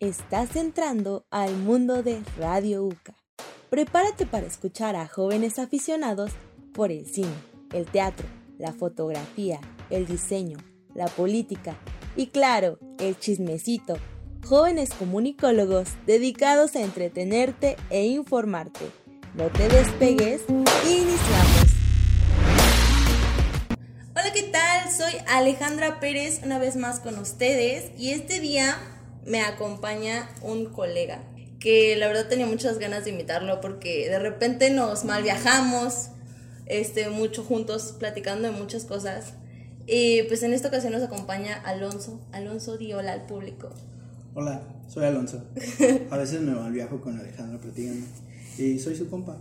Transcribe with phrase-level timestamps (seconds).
[0.00, 3.14] Estás entrando al mundo de Radio UCA.
[3.68, 6.32] Prepárate para escuchar a jóvenes aficionados
[6.72, 7.34] por el cine,
[7.74, 8.26] el teatro,
[8.56, 9.60] la fotografía,
[9.90, 10.56] el diseño,
[10.94, 11.76] la política
[12.16, 13.98] y claro, el chismecito.
[14.42, 18.86] Jóvenes comunicólogos dedicados a entretenerte e informarte.
[19.34, 21.66] No te despegues, iniciamos.
[24.16, 24.90] Hola, ¿qué tal?
[24.90, 28.78] Soy Alejandra Pérez, una vez más con ustedes y este día
[29.26, 31.22] me acompaña un colega
[31.60, 36.08] que la verdad tenía muchas ganas de invitarlo porque de repente nos mal viajamos,
[36.66, 39.34] este, mucho juntos platicando de muchas cosas.
[39.86, 42.20] Y pues en esta ocasión nos acompaña Alonso.
[42.32, 43.70] Alonso, di hola al público.
[44.34, 45.44] Hola, soy Alonso.
[46.10, 48.06] A veces me mal viajo con Alejandra platicando.
[48.56, 49.36] Y soy su compa.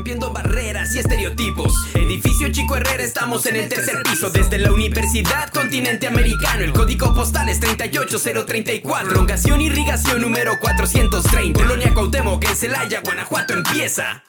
[0.00, 1.74] Rompiendo barreras y estereotipos.
[1.94, 4.30] Edificio Chico Herrera, estamos en el tercer piso.
[4.30, 6.64] Desde la Universidad Continente Americano.
[6.64, 9.10] El código postal es 38034.
[9.10, 11.60] Prolongación Irrigación número 430.
[11.60, 14.24] Colonia Cuauhtémoc en Celaya, Guanajuato empieza.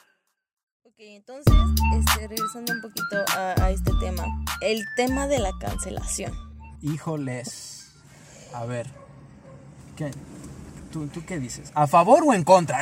[0.84, 1.54] Ok, entonces,
[1.98, 4.26] este, regresando un poquito a, a este tema.
[4.60, 6.34] El tema de la cancelación.
[6.82, 7.92] Híjoles.
[8.52, 8.88] A ver.
[9.96, 10.10] ¿Qué?
[10.92, 11.72] ¿Tú, ¿Tú qué dices?
[11.72, 12.78] ¿A favor o en contra?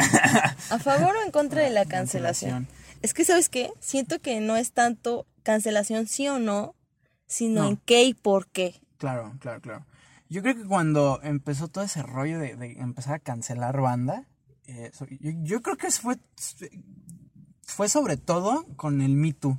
[0.70, 2.66] ¿A favor o en contra de la cancelación?
[3.02, 3.72] Es que, ¿sabes qué?
[3.80, 6.74] Siento que no es tanto cancelación sí o no,
[7.26, 7.68] sino No.
[7.70, 8.80] en qué y por qué.
[8.98, 9.86] Claro, claro, claro.
[10.28, 14.28] Yo creo que cuando empezó todo ese rollo de, de empezar a cancelar banda,
[14.66, 16.16] eh, so- yo, yo creo que fue,
[17.62, 19.58] fue sobre todo con el Me Too.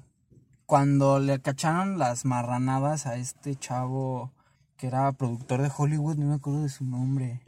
[0.66, 4.32] Cuando le cacharon las marranadas a este chavo
[4.78, 7.42] que era productor de Hollywood, no me acuerdo de su nombre.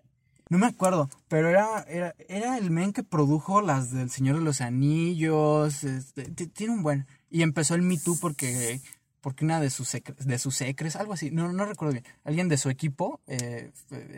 [0.53, 4.43] No me acuerdo, pero era, era, era el men que produjo las del Señor de
[4.43, 5.83] los Anillos.
[5.83, 7.07] este, ti- tiene un buen.
[7.31, 8.79] Y empezó el Me Too porque,
[9.19, 12.05] porque una de sus, de sus secres, algo así, no, no recuerdo bien.
[12.23, 13.71] Alguien de su equipo, eh,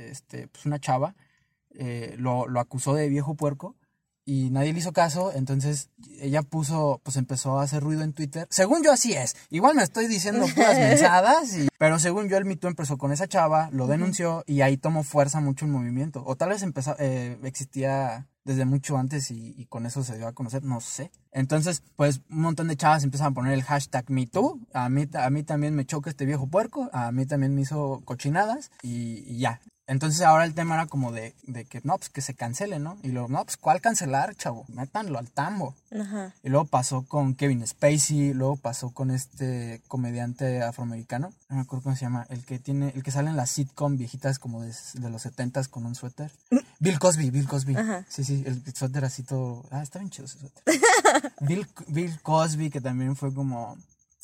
[0.09, 1.15] este, pues una chava,
[1.73, 3.77] eh, lo, lo acusó de viejo puerco
[4.25, 8.47] y nadie le hizo caso, entonces ella puso, pues empezó a hacer ruido en Twitter.
[8.49, 12.45] Según yo así es, igual me estoy diciendo puras mensadas, y- pero según yo el
[12.45, 16.23] Me Too empezó con esa chava, lo denunció y ahí tomó fuerza mucho el movimiento.
[16.25, 20.27] O tal vez empezó, eh, existía desde mucho antes y, y con eso se dio
[20.27, 21.11] a conocer, no sé.
[21.31, 24.59] Entonces, pues un montón de chavas empiezan a poner el hashtag MeToo.
[24.73, 28.01] A mí, a mí también me choca este viejo puerco, a mí también me hizo
[28.05, 29.59] cochinadas y, y ya.
[29.87, 32.97] Entonces ahora el tema era como de, de que no, pues que se cancele, ¿no?
[33.03, 34.65] Y luego, no, pues ¿cuál cancelar, chavo?
[34.67, 35.75] Métanlo al tambo.
[35.91, 36.33] Ajá.
[36.43, 41.83] Y luego pasó con Kevin Spacey, luego pasó con este comediante afroamericano, no me acuerdo
[41.83, 44.73] cómo se llama, el que tiene, el que sale en las sitcom viejitas como de,
[44.93, 46.31] de los setentas con un suéter.
[46.79, 47.75] Bill Cosby, Bill Cosby.
[47.75, 48.05] Ajá.
[48.09, 49.65] Sí, sí, el suéter así todo.
[49.71, 50.63] Ah, está bien chido ese suéter.
[51.41, 53.77] Bill, Bill Cosby, que también fue como.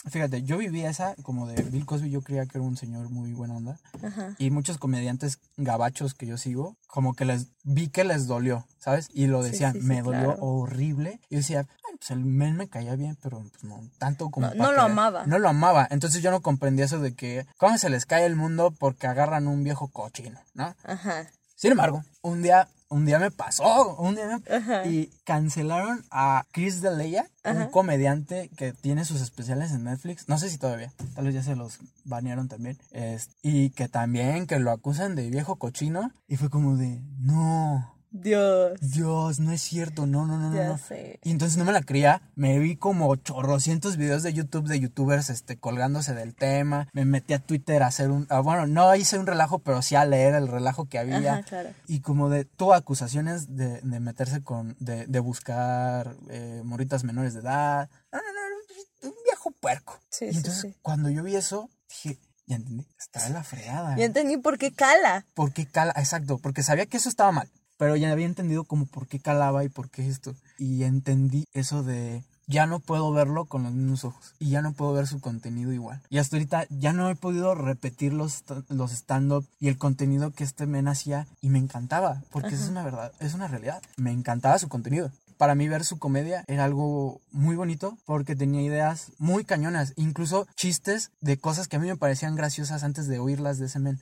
[0.09, 3.33] Fíjate, yo viví esa como de Bill Cosby, yo creía que era un señor muy
[3.33, 3.79] buena onda.
[4.03, 4.35] Ajá.
[4.39, 9.09] Y muchos comediantes gabachos que yo sigo, como que les vi que les dolió, ¿sabes?
[9.13, 10.37] Y lo decían, sí, sí, me dolió claro.
[10.41, 11.19] horrible.
[11.29, 14.47] Y yo decía, Ay, pues el men me caía bien, pero pues, no tanto como.
[14.47, 15.25] No- no lo amaba.
[15.27, 15.87] No lo amaba.
[15.91, 19.47] Entonces yo no comprendía eso de que, ¿cómo se les cae el mundo porque agarran
[19.47, 20.75] un viejo cochino, ¿no?
[20.83, 21.27] Ajá.
[21.55, 24.85] Sin embargo, un día, un día me pasó, un día me- Ajá.
[24.85, 30.27] y cancelaron a Chris D'Elia, un comediante que tiene sus especiales en Netflix.
[30.29, 32.77] No sé si todavía, tal vez ya se los banearon también.
[32.91, 37.95] Es- y que también que lo acusan de viejo cochino y fue como de, no,
[38.11, 38.77] Dios.
[38.81, 40.77] Dios, no es cierto, no, no, no, no, Ya no.
[40.77, 41.19] sé.
[41.23, 45.29] Y entonces no me la creía, me vi como chorrocientos videos de YouTube de youtubers
[45.29, 49.17] este, colgándose del tema, me metí a Twitter a hacer un, ah, bueno, no hice
[49.17, 51.17] un relajo, pero sí a leer el relajo que había.
[51.35, 51.69] Ajá, claro.
[51.87, 57.33] Y como de, tuvo acusaciones de, de meterse con, de, de buscar eh, morritas menores
[57.33, 57.89] de edad.
[58.11, 59.99] No, no, no, un viejo puerco.
[60.09, 60.75] Sí, y sí, entonces sí.
[60.81, 63.95] cuando yo vi eso, dije, ya entendí, está de la fregada.
[63.95, 65.25] Ya entendí por qué cala.
[65.33, 65.93] ¿Por qué cala?
[65.95, 67.49] Exacto, porque sabía que eso estaba mal,
[67.81, 70.35] pero ya había entendido como por qué calaba y por qué esto.
[70.59, 74.73] Y entendí eso de ya no puedo verlo con los mismos ojos y ya no
[74.73, 75.99] puedo ver su contenido igual.
[76.11, 80.43] Y hasta ahorita ya no he podido repetir los, los stand-up y el contenido que
[80.43, 83.81] este men hacía y me encantaba, porque eso es una verdad, es una realidad.
[83.97, 85.11] Me encantaba su contenido.
[85.41, 90.45] Para mí ver su comedia era algo muy bonito porque tenía ideas muy cañonas, incluso
[90.55, 93.99] chistes de cosas que a mí me parecían graciosas antes de oírlas de ese men.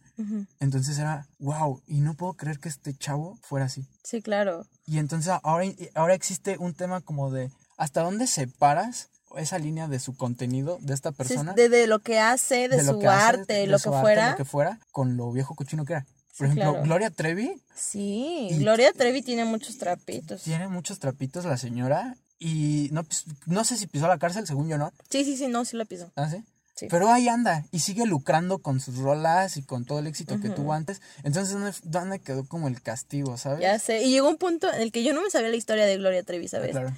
[0.59, 3.87] Entonces era, wow, y no puedo creer que este chavo fuera así.
[4.03, 4.65] Sí, claro.
[4.85, 5.63] Y entonces ahora,
[5.95, 9.07] ahora existe un tema como de, ¿hasta dónde separas
[9.37, 11.53] esa línea de su contenido, de esta Sí, persona?
[11.53, 14.31] de, de lo que hace, de, su hace, arte, de lo su que arte, fuera.
[14.31, 16.05] lo que fuera, con lo viejo cochino que era.
[16.39, 16.83] Por ejemplo, claro.
[16.85, 20.41] Gloria Trevi Sí, Y- Gloria Trevi tiene muchos trapitos.
[20.41, 24.67] tiene muchos trapitos la señora y no, pis- no sé si pisó la cárcel, según
[24.69, 24.91] yo no.
[25.09, 26.11] Sí, sí, sí, no, sí la pisó.
[26.15, 26.43] ¿Ah, sí?
[26.75, 26.87] Sí.
[26.89, 30.47] Pero ahí anda y sigue lucrando con sus rolas y con todo el éxito que
[30.49, 31.01] tuvo antes.
[31.23, 33.59] Entonces, ¿dónde, dónde quedó como el castigo, sabes?
[33.59, 34.01] Ya sé.
[34.03, 36.23] Y llegó un punto en el que yo no me sabía la historia de Gloria
[36.23, 36.71] Trevi, Ah, ¿sabes?
[36.71, 36.95] Claro.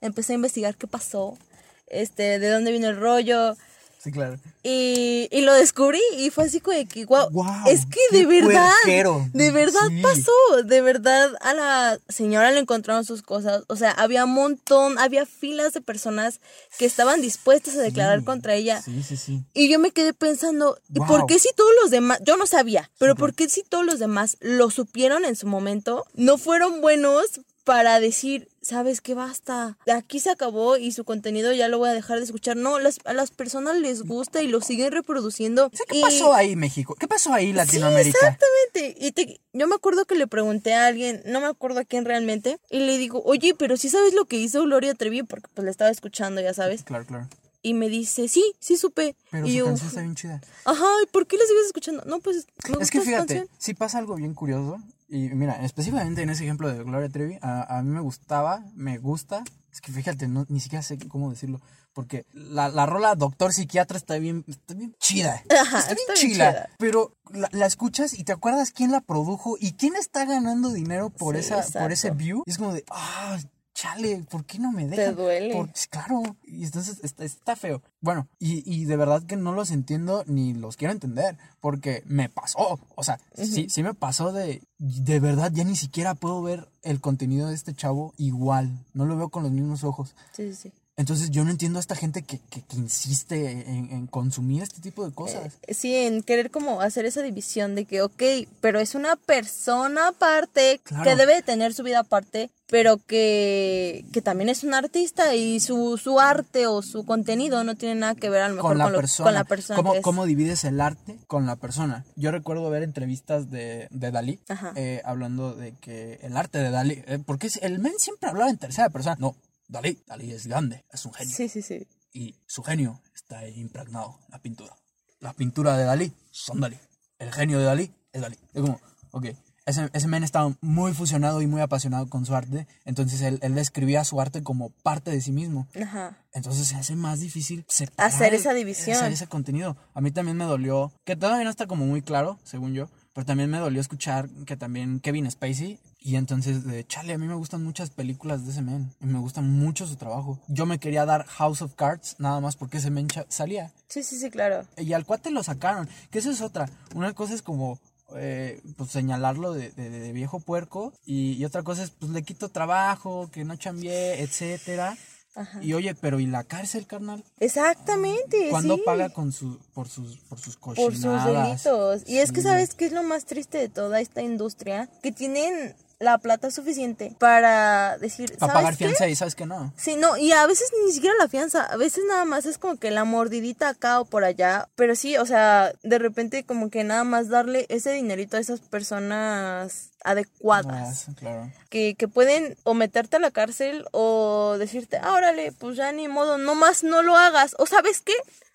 [0.00, 1.38] Empecé a investigar qué pasó,
[1.86, 3.56] este, de dónde vino el rollo.
[4.02, 4.38] Sí, claro.
[4.62, 8.24] Y, y lo descubrí y fue así como de que, wow, Guau, es que de
[8.24, 9.26] verdad, puerquero.
[9.34, 10.00] de verdad Sí.
[10.00, 14.98] pasó, de verdad a la señora le encontraron sus cosas, o sea, había un montón,
[14.98, 16.40] había filas de personas
[16.78, 18.24] que estaban dispuestas a declarar Sí.
[18.24, 18.80] contra ella.
[18.80, 19.42] Sí, sí, sí.
[19.52, 21.06] Y yo me quedé pensando, ¿y Wow.
[21.08, 23.98] por qué si todos los demás, yo no sabía, pero por qué si todos los
[23.98, 29.92] demás lo supieron en su momento, no fueron buenos para decir, sabes qué basta, de
[29.92, 32.56] aquí se acabó y su contenido ya lo voy a dejar de escuchar?
[32.56, 35.66] No, las, a las personas les gusta y lo siguen reproduciendo.
[35.66, 36.94] O sea, ¿Qué y- pasó ahí, México?
[36.98, 38.18] ¿Qué pasó ahí, Latinoamérica?
[38.18, 39.06] Sí, exactamente.
[39.06, 42.04] Y te- yo me acuerdo que le pregunté a alguien, no me acuerdo a quién
[42.04, 45.64] realmente, y le digo, oye, pero sí sabes lo que hizo Gloria Trevi, porque pues
[45.64, 46.82] le estaba escuchando, ya sabes.
[46.84, 47.28] Claro, claro.
[47.62, 49.16] Y me dice, sí, sí supe.
[49.30, 50.40] Pero y su yo, canción está bien chida.
[50.64, 52.02] Ajá, ¿y por qué la sigues escuchando?
[52.06, 54.78] No, pues me gusta Es que fíjate, si pasa algo bien curioso,
[55.10, 58.98] y mira, específicamente en ese ejemplo de Gloria Trevi, a, a mí me gustaba, me
[58.98, 59.42] gusta,
[59.72, 61.60] es que fíjate, no, ni siquiera sé cómo decirlo,
[61.92, 66.14] porque la, la rola Doctor Psiquiatra está bien, está bien chida, Ajá, está bien está
[66.14, 70.24] bien chida, pero la, la escuchas y te acuerdas quién la produjo y quién está
[70.24, 73.38] ganando dinero por, Sí, esa, por ese view, y es como de, ah,
[73.80, 75.16] chale, ¿por qué no me dejan?
[75.16, 75.54] duele.
[75.54, 77.82] Por- pues, claro, y entonces está, está feo.
[78.00, 82.28] Bueno, y, y de verdad que no los entiendo ni los quiero entender, porque me
[82.28, 86.68] pasó, o sea, sí, sí me pasó de, de verdad ya ni siquiera puedo ver
[86.82, 90.14] el contenido de este chavo igual, no lo veo con los mismos ojos.
[90.32, 90.72] Sí, sí, sí.
[91.00, 94.80] Entonces yo no entiendo a esta gente que, que, que insiste en, en consumir este
[94.82, 95.54] tipo de cosas.
[95.66, 98.22] Eh, Sí, en querer como hacer esa división de que, ok,
[98.60, 101.04] pero es una persona aparte Claro.
[101.04, 105.58] que debe de tener su vida aparte, pero que, que también es un artista y
[105.60, 108.78] su, su arte o su contenido no tiene nada que ver a lo mejor con
[108.78, 109.26] la, con, lo- persona.
[109.26, 109.76] con la persona.
[109.76, 112.04] ¿Cómo, cómo divides el arte con la persona?
[112.16, 114.38] Yo recuerdo ver entrevistas de, de Dalí
[114.76, 118.58] eh, hablando de que el arte de Dalí, eh, porque el men siempre hablaba en
[118.58, 119.16] tercera persona.
[119.18, 119.34] No,
[119.70, 121.34] Dalí, Dalí es grande, es un genio.
[121.34, 121.86] Sí, sí, sí.
[122.12, 124.76] Y su genio está impregnado en la pintura.
[125.20, 126.76] La pintura de Dalí son Dalí.
[127.18, 128.36] El genio de Dalí es Dalí.
[128.52, 128.80] Es como,
[129.12, 129.26] ok.
[129.66, 132.66] Ese, ese men estaba muy fusionado y muy apasionado con su arte.
[132.84, 135.68] Entonces él, él describía su arte como parte de sí mismo.
[135.80, 136.18] Ajá.
[136.32, 138.96] Entonces se hace más difícil separar Hacer esa división.
[138.96, 139.76] Hacer ese contenido.
[139.94, 142.88] A mí también me dolió, que todavía no está como muy claro, según yo,
[143.20, 147.26] pero también me dolió escuchar que también Kevin Spacey, y entonces de chale, a mí
[147.26, 150.38] me gustan muchas películas de ese men, y me gusta mucho su trabajo.
[150.48, 153.72] Yo me quería dar House of Cards nada más porque ese men salía.
[153.88, 154.64] Sí, sí, sí, claro.
[154.78, 156.70] Y al cuate lo sacaron, que eso es otra.
[156.94, 157.78] Una cosa es como
[158.16, 162.22] eh, pues señalarlo de, de- de viejo puerco y, y otra cosa es pues le
[162.22, 164.96] quito trabajo, que no chambié, etcétera.
[165.34, 165.62] Ajá.
[165.62, 167.24] Y oye, pero ¿y la cárcel, carnal?
[167.38, 168.48] Exactamente.
[168.50, 168.82] ¿Cuándo sí.
[168.84, 171.62] paga con su, por sus por sus por cochinadas?
[171.62, 172.02] sus delitos.
[172.08, 175.74] Y es que sabes qué es lo más triste de toda esta industria, que tienen
[176.00, 178.84] la plata suficiente para decir, Para ¿sabes pagar qué?
[178.86, 179.72] fianza y sabes que no.
[179.76, 182.76] Sí, no, y a veces ni siquiera la fianza, a veces nada más es como
[182.78, 186.84] que la mordidita acá o por allá, pero sí, o sea, de repente como que
[186.84, 191.52] nada más darle ese dinerito a esas personas adecuadas, Ah, claro.
[191.68, 196.08] que, que pueden o meterte a la cárcel o decirte, ah, órale, pues ya ni
[196.08, 198.14] modo, no más no lo hagas, o sabes qué,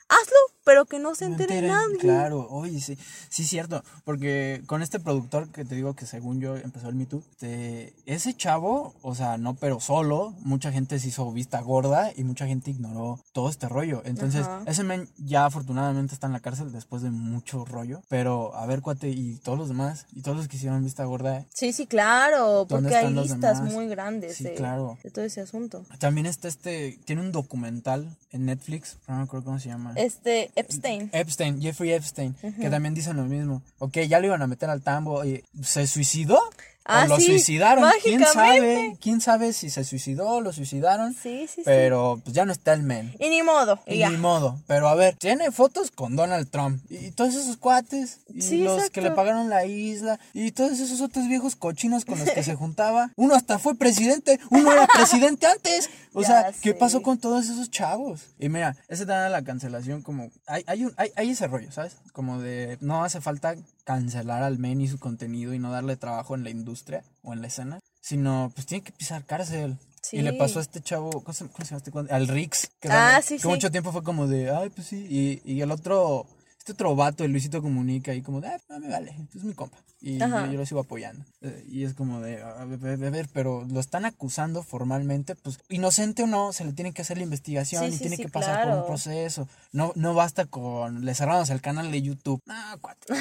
[0.09, 1.97] hazlo, pero que no se entere nadie.
[1.97, 2.97] Claro, oye, sí,
[3.29, 6.95] sí es cierto, porque con este productor que te digo que según yo empezó el
[6.95, 11.59] Me Too, este, ese chavo, o sea, no pero solo, mucha gente se hizo vista
[11.61, 14.01] gorda y mucha gente ignoró todo este rollo.
[14.05, 14.63] Entonces, Ajá.
[14.65, 18.81] ese men ya afortunadamente está en la cárcel después de mucho rollo, pero a ver,
[18.81, 22.65] cuate, y todos los demás, y todos los que hicieron vista gorda, Sí, sí, claro,
[22.65, 23.73] ¿Dónde porque hay listas demás?
[23.73, 24.97] muy grandes Sí, de, claro.
[25.03, 25.85] de todo ese asunto.
[25.99, 29.93] también está este, tiene un documental en Netflix, no me acuerdo cómo se llama.
[29.95, 31.09] Este, Epstein.
[31.13, 33.61] Epstein, Jeffrey Epstein, que también dicen lo mismo.
[33.79, 36.39] Ok, ya lo iban a meter al tambo y ¿se suicidó?
[36.87, 37.89] Ah, ¿O lo sí, suicidaron?
[38.03, 38.95] ¿Quién sabe?
[39.01, 41.13] ¿Quién sabe si se suicidó o lo suicidaron?
[41.15, 41.61] Sí, sí, sí.
[41.65, 43.15] Pero pues ya no está el men.
[43.19, 43.79] Y ni modo.
[43.87, 44.09] y Y ya.
[44.11, 44.61] ni modo.
[44.67, 46.79] Pero a ver, tiene fotos con Donald Trump.
[46.89, 48.19] Y, todos esos cuates.
[48.31, 48.93] Y Sí, los exacto.
[48.93, 50.19] que le pagaron la isla.
[50.33, 53.11] Y todos esos otros viejos cochinos con los que se juntaba.
[53.15, 54.39] Uno hasta fue presidente.
[54.51, 55.89] Uno era presidente antes.
[56.13, 58.21] O Ya sea, ¿qué pasó con todos esos chavos?
[58.39, 60.29] Y mira, ese da la cancelación como...
[60.45, 61.97] Hay, hay, un, hay, hay ese rollo, ¿sabes?
[62.13, 62.77] Como de...
[62.79, 66.49] No hace falta cancelar al men y su contenido y no darle trabajo en la
[66.49, 67.79] industria o en la escena.
[68.01, 69.77] Sino, pues tiene que pisar cárcel.
[70.11, 70.37] Y le Sí.
[70.37, 72.13] pasó a este chavo, ¿cómo se, cómo se llama este?
[72.13, 72.69] Al Rix.
[72.79, 73.47] Que, Ah, sí, que sí.
[73.47, 75.07] mucho tiempo fue como de, ay, pues sí.
[75.09, 76.27] Y, y el otro
[76.65, 79.53] este otro vato, el Luisito Comunica, y como de, ah, no me vale, es mi
[79.53, 79.77] compa.
[80.01, 81.23] Y yo, lo sigo apoyando.
[81.41, 85.59] Eh, y es como de, a ver, a ver, pero lo están acusando formalmente, pues,
[85.69, 88.29] inocente o no, se le tiene que hacer la investigación Sí, y tiene sí, que
[88.29, 89.47] pasar por un proceso.
[89.73, 92.41] No, no basta con, le cerramos el canal de YouTube.
[92.47, 93.13] No, cuate,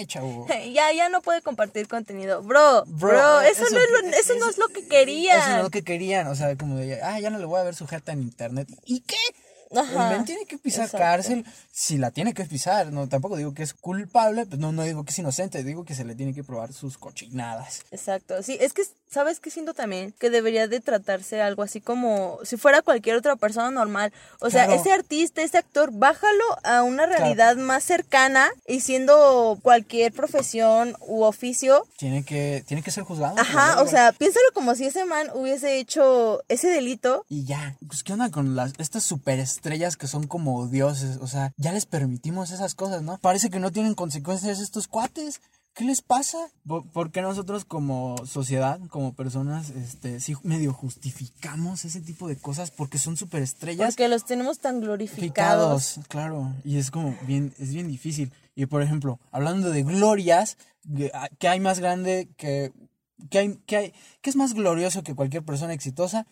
[0.00, 0.46] eso.
[0.72, 2.40] Ya, ya no puede compartir contenido.
[2.44, 5.40] Bro, bro, Bro, eso, eso- no es lo, eso no es lo que querían.
[5.40, 7.58] Eso no es lo que querían, o sea, como de, ah, ya no le voy
[7.58, 8.68] a ver sujeta en internet.
[8.84, 9.16] ¿Y qué?
[9.74, 10.10] Ajá.
[10.10, 11.04] El men tiene que pisar Exacto.
[11.04, 12.92] cárcel si la tiene que pisar.
[12.92, 15.94] No, tampoco digo que es culpable, pues no, no digo que es inocente, digo que
[15.94, 17.82] se le tiene que probar sus cochinadas.
[17.90, 20.12] Exacto, sí, es que, ¿sabes qué siento también?
[20.18, 24.12] Que debería de tratarse algo así como si fuera cualquier otra persona normal.
[24.40, 24.80] O sea, Claro.
[24.80, 31.22] ese artista, ese actor, bájalo a una realidad más cercana y siendo cualquier profesión u
[31.22, 31.86] oficio.
[31.98, 33.38] Tiene que, tiene que ser juzgado.
[33.38, 37.24] Ajá, o sea, piénsalo como si ese man hubiese hecho ese delito.
[37.28, 41.52] Y ya, pues qué onda con las estas superestrellas que son como dioses, o sea,
[41.56, 43.18] ya les permitimos esas cosas, ¿no?
[43.18, 45.40] Parece que no tienen consecuencias estos cuates.
[45.76, 46.38] ¿Qué les pasa?
[46.66, 52.36] ¿Por por qué nosotros como sociedad, como personas, este, sí medio justificamos ese tipo de
[52.36, 53.86] cosas porque son superestrellas?
[53.86, 56.00] Porque los tenemos tan glorificados.
[56.08, 58.32] Claro, y es como bien, es bien difícil.
[58.54, 60.56] Y por ejemplo, hablando de glorias,
[60.96, 62.72] que que hay más grande que,
[63.28, 66.26] que hay, que hay, que es más glorioso que cualquier persona exitosa?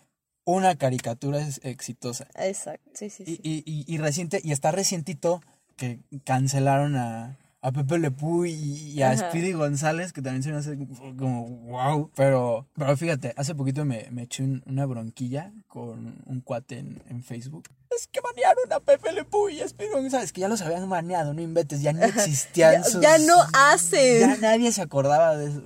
[0.47, 2.29] Una caricatura es exitosa.
[2.37, 3.41] Exacto, sí, sí, Y, sí.
[3.43, 5.43] y, y, y reciente, y está recientito
[5.77, 9.30] que cancelaron a, a Pepe Le Pew y, a Ajá.
[9.30, 10.76] Speedy González, que también se me hace
[11.18, 12.11] como wow.
[12.14, 17.02] Pero, pero fíjate, hace poquito me, me eché un- una bronquilla con un cuate en,
[17.09, 17.64] en Facebook.
[17.97, 20.90] Es que banearon a Pepe Le Pew y a Speedy González, que ya los habían
[20.90, 24.21] baneado, no inventes, ya no existían Ya, sus- ya no hacen.
[24.21, 25.62] Ya nadie se acordaba de eso.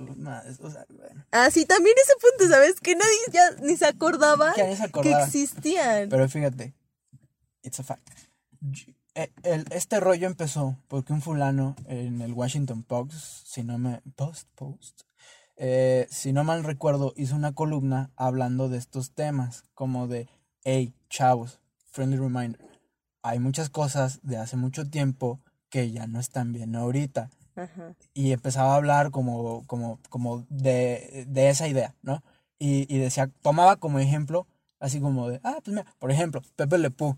[0.61, 1.25] o sea, bueno.
[1.31, 2.79] Ah, sí, también ese punto, ¿sabes?
[2.79, 6.07] Que nadie ya ni se acordaba Que existían.
[6.07, 6.73] Pero fíjate,
[7.61, 8.07] it's a fact.
[9.19, 13.11] Eh, el- este rollo empezó porque un fulano en el Washington Post,
[13.45, 15.01] si no me Post Post,
[15.57, 20.29] eh, si no mal recuerdo, hizo una columna hablando de estos temas, como de,
[20.63, 21.59] hey, chavos,
[21.91, 22.61] friendly reminder,
[23.21, 27.93] hay muchas cosas de hace mucho tiempo que ya no están bien ahorita Ajá.
[28.13, 32.23] y empezaba a hablar como, como, como de, de esa idea, ¿no?
[32.57, 34.47] Y, y decía, tomaba como ejemplo,
[34.79, 37.17] así como de, ah, pues mira, por ejemplo, Pepe Le Pew.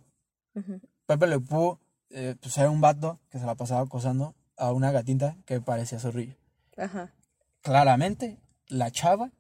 [1.06, 1.78] Pepe Le Pew,
[2.14, 6.00] eh, pues era un vato que se la pasaba acosando a una gatita que parecía
[6.00, 6.36] zorrillo.
[6.78, 7.14] Ajá.
[7.62, 9.32] Claramente, la chava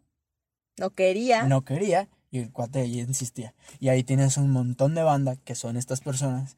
[0.77, 1.43] No quería.
[1.43, 3.53] no quería y el cuate ahí insistía.
[3.79, 6.55] Y ahí tienes un montón de banda que son estas personas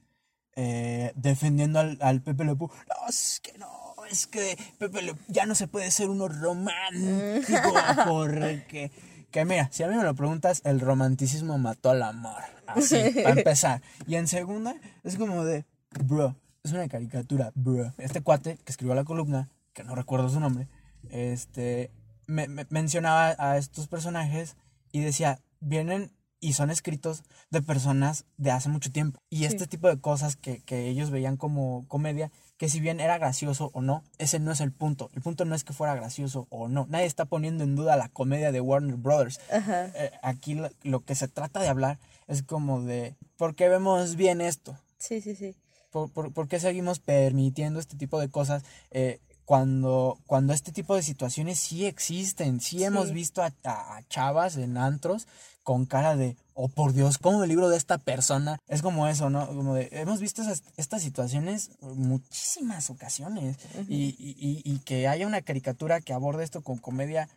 [0.55, 2.67] eh, defendiendo al, al Pepe Le Pew.
[2.70, 3.67] No, es que no,
[4.10, 7.74] es que Pepe Le ya no se puede ser uno romántico
[8.08, 8.91] porque...
[9.32, 12.43] Que mira, si a mí me lo preguntas, el romanticismo mató al amor.
[12.67, 13.82] Así, para empezar.
[14.05, 15.65] Y en segunda, es como de,
[16.03, 17.93] bro, es una caricatura, bro.
[17.97, 20.67] Este cuate que escribió la columna, que no recuerdo su nombre,
[21.09, 21.91] este,
[22.27, 24.55] me- me- mencionaba a estos personajes
[24.91, 29.17] y decía, vienen y son escritos de personas de hace mucho tiempo.
[29.29, 33.17] Y este tipo de cosas que, que ellos veían como comedia, que si bien era
[33.17, 35.09] gracioso o no, ese no es el punto.
[35.13, 36.85] El punto no es que fuera gracioso o no.
[36.89, 39.39] Nadie está poniendo en duda la comedia de Warner Brothers.
[39.51, 39.85] Ajá.
[39.95, 41.97] Eh, aquí lo, lo que se trata de hablar
[42.27, 44.77] es como de, ¿por qué vemos bien esto?
[44.97, 45.55] Sí, sí, sí.
[45.93, 50.95] ¿Por, por, por qué seguimos permitiendo este tipo de cosas eh, cuando, cuando este tipo
[50.95, 52.59] de situaciones sí existen?
[52.59, 53.13] Sí, hemos Sí.
[53.13, 55.27] visto a, a- chavas en antros
[55.62, 58.57] con cara de, oh por Dios, ¿cómo me libro de esta persona?
[58.67, 59.47] Es como eso, ¿no?
[59.47, 63.57] Como de, hemos visto esas, estas situaciones muchísimas ocasiones
[63.88, 67.29] y, y- y- y que haya una caricatura que aborde esto con comedia.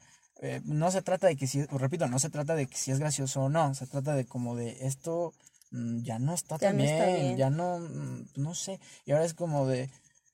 [0.42, 2.98] eh, no se trata de que si, repito, no se trata de que si es
[2.98, 5.32] gracioso o no, se trata de como de esto
[5.70, 7.36] ya no está Ya tan no bien, está bien.
[7.36, 9.90] ya no, mm, no sé, y ahora es como de,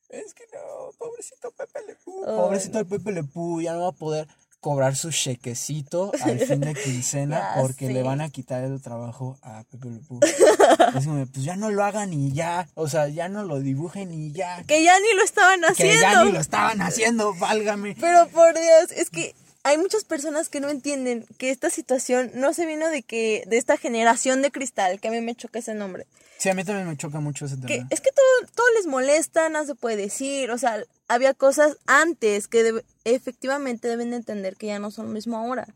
[0.09, 3.83] es que no, pobrecito Pepe Le Pew, Ay, pobrecito el Pepe Le Pew, ya no
[3.83, 4.29] va a poder
[4.61, 9.37] cobrar su chequecito al fin de quincena Ya porque le van a quitar el trabajo
[9.43, 10.21] a Pepe Le Pew.
[10.23, 14.12] es como, pues ya no lo hagan y ya, o sea, ya no lo dibujen
[14.12, 16.01] y ya, Que ya ni lo estaban que haciendo.
[16.03, 17.97] ya ni lo estaban haciendo, válgame.
[17.99, 22.52] Pero por Dios, es que hay muchas personas que no entienden que esta situación no
[22.52, 25.75] se vino de que de esta generación de cristal, que a mí me choca ese
[25.75, 26.07] nombre.
[26.38, 27.87] Sí, a mí también me choca mucho ese Que tema.
[27.90, 32.49] es que todo, todo les molesta, no se puede decir, o sea, había cosas antes
[32.49, 35.66] que debe- efectivamente deben de entender que ya no son lo mismo ahora.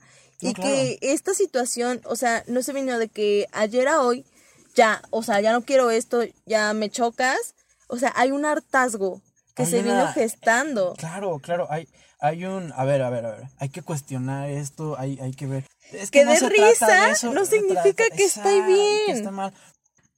[0.42, 4.26] No, y que esta situación, o sea, no se vino de que ayer a hoy,
[4.74, 7.54] ya, o sea, ya no quiero esto, ya me chocas.
[7.86, 9.22] O sea, hay un hartazgo
[9.54, 10.94] que Hay se vino una- gestando.
[10.98, 11.88] Claro, claro, hay,
[12.18, 15.46] hay un, a ver, a ver, a ver, hay que cuestionar esto, hay, hay que
[15.46, 15.64] ver.
[15.92, 19.06] Es Que no dé se trata risa de eso, no significa trata- que está bien.
[19.06, 19.52] que está mal.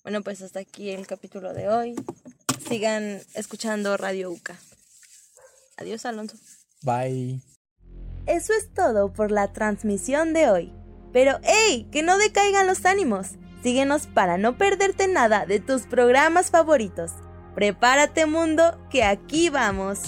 [0.02, 1.94] Bueno, pues hasta aquí el capítulo de hoy.
[2.68, 4.56] Sigan escuchando Radio UCA.
[5.76, 6.36] Adiós, Alonso.
[6.82, 7.40] Bye.
[8.26, 10.72] Eso es todo por la transmisión de hoy.
[11.12, 11.88] Pero ¡hey!
[11.92, 13.28] Que no decaigan los ánimos.
[13.62, 17.10] Síguenos para no perderte nada de tus programas favoritos.
[17.54, 20.00] Prepárate mundo, que aquí vamos.